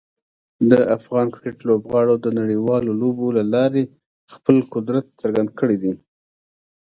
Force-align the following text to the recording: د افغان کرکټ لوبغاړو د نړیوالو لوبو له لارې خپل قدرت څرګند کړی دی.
د 0.71 0.73
افغان 0.97 1.27
کرکټ 1.35 1.57
لوبغاړو 1.69 2.15
د 2.23 2.27
نړیوالو 2.39 2.91
لوبو 3.01 3.27
له 3.37 3.43
لارې 3.53 3.83
خپل 4.33 4.57
قدرت 4.73 5.05
څرګند 5.21 5.49
کړی 5.59 5.77
دی. 5.83 5.93